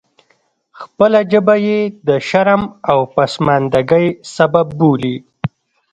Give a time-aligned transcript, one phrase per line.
[0.79, 2.61] خپله ژبه یې د شرم
[2.91, 5.15] او پسماندګۍ سبب بولي.